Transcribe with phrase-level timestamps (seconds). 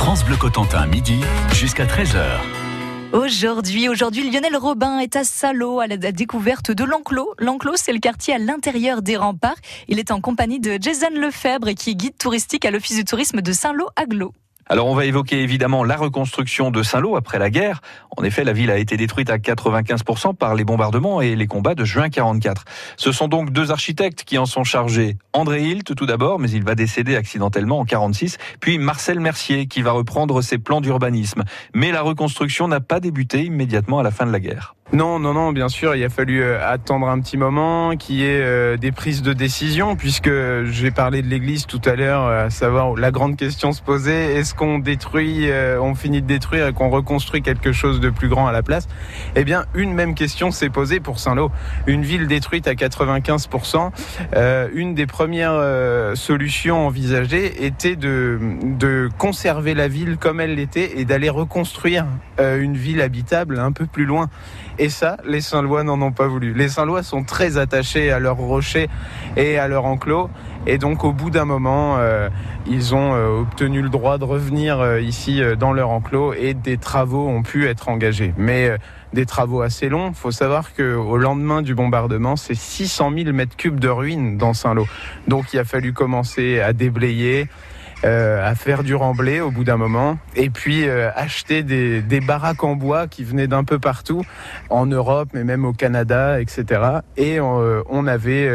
[0.00, 1.20] France Bleu Cotentin, midi
[1.52, 2.24] jusqu'à 13h.
[3.12, 7.34] Aujourd'hui, aujourd'hui, Lionel Robin est à Salo à la découverte de l'enclos.
[7.38, 9.58] L'enclos, c'est le quartier à l'intérieur des remparts.
[9.88, 13.42] Il est en compagnie de Jason Lefebvre, qui est guide touristique à l'Office du tourisme
[13.42, 14.32] de Saint-Lô-Aglo.
[14.72, 17.80] Alors on va évoquer évidemment la reconstruction de Saint-Lô après la guerre.
[18.16, 21.74] En effet, la ville a été détruite à 95% par les bombardements et les combats
[21.74, 22.64] de juin 44.
[22.96, 25.16] Ce sont donc deux architectes qui en sont chargés.
[25.32, 29.82] André Hilt tout d'abord, mais il va décéder accidentellement en 46, puis Marcel Mercier qui
[29.82, 31.42] va reprendre ses plans d'urbanisme.
[31.74, 34.76] Mais la reconstruction n'a pas débuté immédiatement à la fin de la guerre.
[34.92, 38.24] Non, non, non, bien sûr, il a fallu euh, attendre un petit moment, qu'il y
[38.24, 40.30] ait euh, des prises de décision, puisque
[40.64, 44.34] j'ai parlé de l'église tout à l'heure, euh, à savoir la grande question se posait,
[44.34, 45.48] est-ce qu'on détruit,
[45.80, 48.88] on finit de détruire et qu'on reconstruit quelque chose de plus grand à la place?
[49.36, 51.52] Eh bien, une même question s'est posée pour Saint-Lô.
[51.86, 53.90] Une ville détruite à 95%,
[54.74, 61.04] une des premières solutions envisagées était de, de conserver la ville comme elle l'était et
[61.04, 62.06] d'aller reconstruire
[62.38, 64.28] une ville habitable un peu plus loin.
[64.80, 66.54] Et ça, les Saint-Lois n'en ont pas voulu.
[66.54, 68.88] Les Saint-Lois sont très attachés à leurs rochers
[69.36, 70.30] et à leur enclos.
[70.66, 72.30] Et donc, au bout d'un moment, euh,
[72.66, 76.78] ils ont euh, obtenu le droit de revenir euh, ici dans leur enclos et des
[76.78, 78.32] travaux ont pu être engagés.
[78.38, 78.70] Mais
[79.12, 80.08] des travaux assez longs.
[80.08, 84.54] Il faut savoir qu'au lendemain du bombardement, c'est 600 000 mètres cubes de ruines dans
[84.54, 84.86] Saint-Lô.
[85.28, 87.48] Donc, il a fallu commencer à déblayer.
[88.02, 92.20] Euh, à faire du remblai au bout d'un moment, et puis euh, acheter des, des,
[92.20, 94.24] baraques en bois qui venaient d'un peu partout,
[94.70, 96.80] en Europe, mais même au Canada, etc.
[97.18, 98.48] Et on, euh, on avait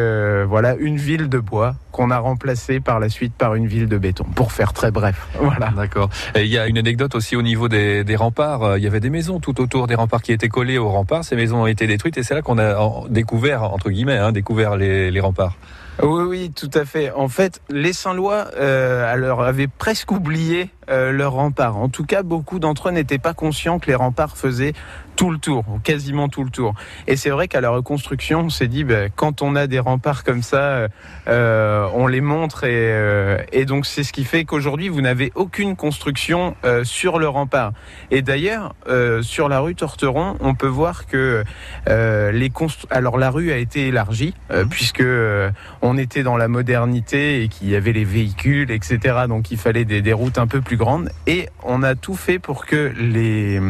[0.45, 3.99] voilà une ville de bois qu'on a remplacée par la suite par une ville de
[3.99, 5.27] béton, pour faire très bref.
[5.39, 5.71] Voilà.
[5.75, 6.09] D'accord.
[6.35, 8.77] Il y a une anecdote aussi au niveau des, des, remparts.
[8.77, 11.23] Il y avait des maisons tout autour des remparts qui étaient collées aux remparts.
[11.23, 12.75] Ces maisons ont été détruites et c'est là qu'on a
[13.09, 15.55] découvert, entre guillemets, hein, découvert les, les remparts.
[16.01, 17.11] Oui, oui, tout à fait.
[17.11, 21.77] En fait, les Saint-Lois euh, alors, avaient presque oublié euh, leurs remparts.
[21.77, 24.73] En tout cas, beaucoup d'entre eux n'étaient pas conscients que les remparts faisaient
[25.15, 26.73] tout le tour, quasiment tout le tour.
[27.07, 30.23] Et c'est vrai qu'à la reconstruction, on s'est dit, ben, quand on a des remparts
[30.23, 30.87] comme ça,
[31.27, 35.31] euh, on les montre et, euh, et donc c'est ce qui fait qu'aujourd'hui vous n'avez
[35.35, 37.71] aucune construction euh, sur le rempart.
[38.11, 41.43] Et d'ailleurs, euh, sur la rue Torteron, on peut voir que
[41.87, 42.51] euh, les
[42.89, 44.63] alors la rue a été élargie mmh.
[44.69, 45.03] puisque
[45.85, 49.25] on était dans la modernité et qu'il y avait les véhicules, etc.
[49.27, 52.39] Donc il fallait des, des routes un peu plus grandes et on a tout fait
[52.39, 53.61] pour que les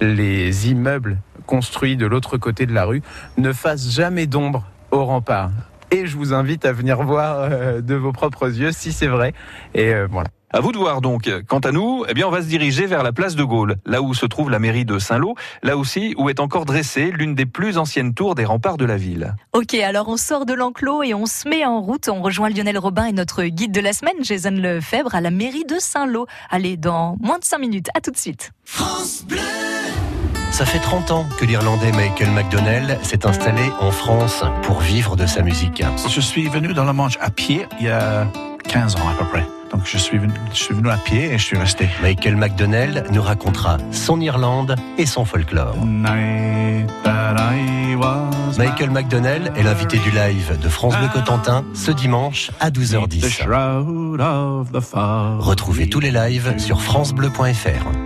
[0.00, 3.02] les immeubles construits de l'autre côté de la rue
[3.38, 5.50] ne fassent jamais d'ombre au rempart.
[5.90, 9.32] Et je vous invite à venir voir euh, de vos propres yeux si c'est vrai.
[9.74, 10.28] Et euh, voilà.
[10.52, 11.28] À vous de voir donc.
[11.48, 14.00] Quant à nous, eh bien, on va se diriger vers la place de Gaulle, là
[14.00, 17.46] où se trouve la mairie de Saint-Lô, là aussi où est encore dressée l'une des
[17.46, 19.34] plus anciennes tours des remparts de la ville.
[19.52, 22.08] Ok, alors on sort de l'enclos et on se met en route.
[22.08, 25.64] On rejoint Lionel Robin et notre guide de la semaine, Jason Lefebvre, à la mairie
[25.64, 26.26] de Saint-Lô.
[26.48, 27.88] Allez, dans moins de 5 minutes.
[27.94, 28.52] À tout de suite.
[28.64, 29.40] France Bleu
[30.52, 35.26] ça fait 30 ans que l'Irlandais Michael McDonnell s'est installé en France pour vivre de
[35.26, 35.82] sa musique.
[36.08, 38.26] Je suis venu dans la Manche à pied il y a
[38.68, 39.46] 15 ans à peu près.
[39.70, 41.88] Donc je suis, venu, je suis venu à pied et je suis resté.
[42.02, 45.76] Michael McDonnell nous racontera son Irlande et son folklore.
[48.58, 53.44] Michael McDonnell est l'invité du live de France Bleu Cotentin ce dimanche à 12h10.
[55.40, 58.05] Retrouvez tous les lives sur francebleu.fr.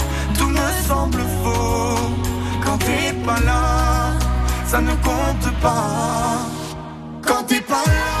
[0.87, 2.11] semble faux.
[2.63, 4.13] Quand t'es pas là,
[4.65, 6.39] ça ne compte pas.
[7.25, 8.20] Quand t'es pas là.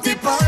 [0.00, 0.47] t'es pas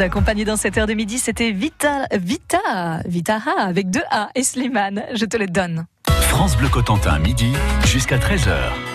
[0.00, 5.02] Accompagner dans cette heure de midi, c'était Vita, Vita, Vitaha avec deux A et Slimane.
[5.14, 5.86] Je te le donne.
[6.06, 7.52] France Bleu Cotentin, midi
[7.84, 8.87] jusqu'à 13h.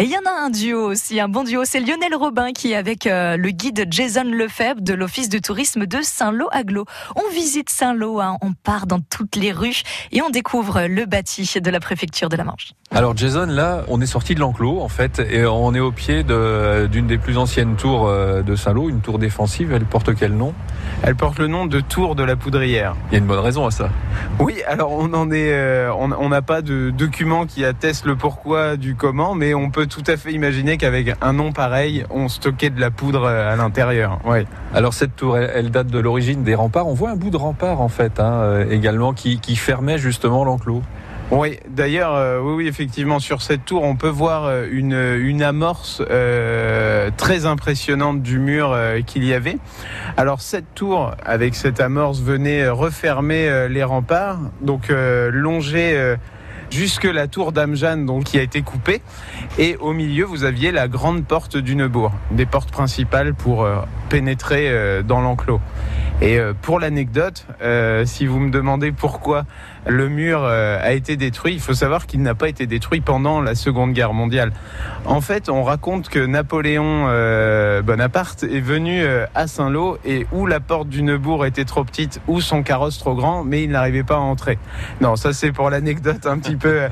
[0.00, 2.72] Et il y en a un duo aussi, un bon duo, c'est Lionel Robin qui
[2.72, 6.84] est avec euh, le guide Jason Lefebvre de l'Office de tourisme de Saint-Lô-Aglo.
[7.14, 11.48] On visite Saint-Lô, hein, on part dans toutes les rues et on découvre le bâti
[11.60, 12.72] de la préfecture de la Manche.
[12.90, 16.24] Alors Jason, là, on est sorti de l'enclos en fait, et on est au pied
[16.24, 19.72] de- d'une des plus anciennes tours euh, de Saint-Lô, une tour défensive.
[19.72, 20.54] Elle porte quel nom?
[21.04, 22.96] Elle porte le nom de Tour de la Poudrière.
[23.10, 23.90] Il y a une bonne raison à ça.
[24.40, 28.16] Oui, alors on en est, euh, on on n'a pas de document qui atteste le
[28.16, 32.28] pourquoi du comment, mais on peut tout à fait imaginer qu'avec un nom pareil, on
[32.28, 34.20] stockait de la poudre euh, à l'intérieur.
[34.24, 34.46] Ouais.
[34.74, 36.86] Alors cette tour, elle, elle date de l'origine des remparts.
[36.86, 40.44] On voit un bout de rempart en fait, hein, euh, également, qui, qui fermait justement
[40.44, 40.82] l'enclos.
[41.30, 46.02] Oui, d'ailleurs, euh, oui, oui, effectivement, sur cette tour, on peut voir une, une amorce
[46.10, 49.56] euh, très impressionnante du mur euh, qu'il y avait.
[50.18, 56.16] Alors cette tour, avec cette amorce, venait refermer les remparts, donc longer
[56.74, 59.00] jusque la tour d'Amjan, donc qui a été coupée.
[59.58, 63.76] Et au milieu, vous aviez la grande porte du Neubourg, des portes principales pour euh,
[64.08, 65.60] pénétrer euh, dans l'enclos.
[66.20, 69.44] Et euh, pour l'anecdote, euh, si vous me demandez pourquoi
[69.86, 73.40] le mur euh, a été détruit, il faut savoir qu'il n'a pas été détruit pendant
[73.40, 74.52] la Seconde Guerre mondiale.
[75.04, 80.46] En fait, on raconte que Napoléon euh, Bonaparte est venu euh, à Saint-Lô et où
[80.46, 84.04] la porte du Neubourg était trop petite, ou son carrosse trop grand, mais il n'arrivait
[84.04, 84.58] pas à entrer.
[85.00, 86.88] Non, ça c'est pour l'anecdote un petit peu euh,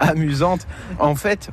[0.00, 0.68] amusante.
[1.00, 1.50] En fait,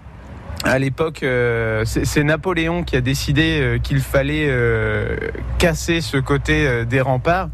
[0.64, 5.18] à l'époque, euh, c'est Napoléon qui a décidé euh, qu'il fallait euh,
[5.60, 7.50] casser ce côté des remparts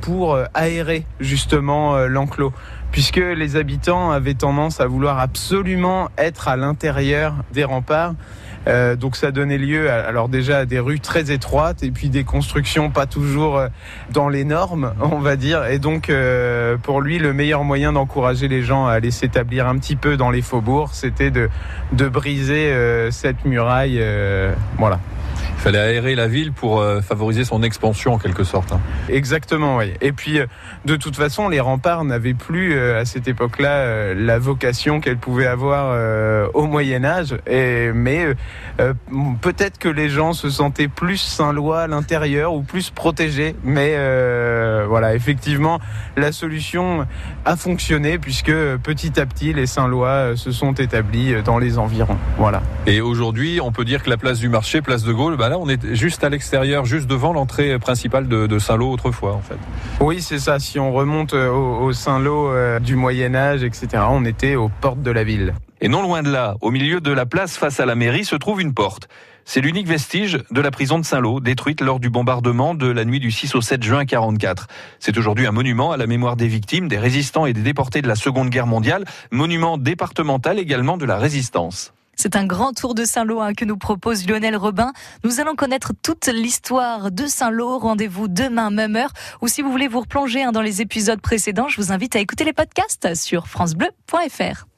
[0.00, 2.52] pour aérer justement l'enclos.
[2.90, 8.14] Puisque les habitants avaient tendance à vouloir absolument être à l'intérieur des remparts.
[8.68, 12.08] Euh, donc ça donnait lieu à, alors déjà à des rues très étroites et puis
[12.10, 13.68] des constructions pas toujours euh,
[14.12, 15.66] dans les normes, on va dire.
[15.66, 19.76] Et donc euh, pour lui, le meilleur moyen d'encourager les gens à aller s'établir un
[19.78, 21.48] petit peu dans les faubourgs, c'était de,
[21.92, 23.98] de briser euh, cette muraille.
[24.00, 25.00] euh, voilà.
[25.56, 28.72] Il fallait aérer la ville pour euh, favoriser son expansion en quelque sorte.
[28.72, 28.80] hein.
[29.08, 29.92] Exactement, oui.
[30.00, 30.46] Et puis, euh,
[30.84, 35.46] de toute façon, les remparts n'avaient plus euh, à cette époque-là la vocation qu'elles pouvaient
[35.46, 35.96] avoir
[36.54, 37.36] au Moyen Âge.
[37.46, 38.26] Et, mais
[39.40, 43.54] peut-être que les gens se sentaient plus Saint-Lois à l'intérieur ou plus protégés.
[43.64, 45.80] Mais euh, voilà, effectivement,
[46.16, 47.06] la solution
[47.44, 52.18] a fonctionné puisque petit à petit, les Saint-Lois se sont établis dans les environs.
[52.38, 52.62] Voilà.
[52.86, 55.58] Et aujourd'hui, on peut dire que la place du marché, place de Gaulle, bah là,
[55.58, 59.58] on est juste à l'extérieur, juste devant l'entrée principale de, de Saint-Lô autrefois, en fait.
[60.00, 60.58] Oui, c'est ça.
[60.58, 64.70] Si on remonte euh, au, au Saint-Lô euh, du Moyen Âge, etc., on était aux
[64.80, 65.54] portes de la ville.
[65.80, 68.36] Et non loin de là, au milieu de la place face à la mairie, se
[68.36, 69.08] trouve une porte.
[69.44, 73.18] C'est l'unique vestige de la prison de Saint-Lô, détruite lors du bombardement de la nuit
[73.18, 74.68] du 6 au 7 juin 44.
[75.00, 78.08] C'est aujourd'hui un monument à la mémoire des victimes, des résistants et des déportés de
[78.08, 81.92] la Seconde Guerre mondiale, monument départemental également de la résistance.
[82.16, 84.92] C'est un grand tour de Saint-Lô que nous propose Lionel Robin.
[85.24, 87.78] Nous allons connaître toute l'histoire de Saint-Lô.
[87.78, 89.12] Rendez-vous demain, même heure.
[89.40, 92.20] Ou si vous voulez vous replonger hein, dans les épisodes précédents, je vous invite à
[92.20, 94.66] écouter les podcasts sur francebleu.fr.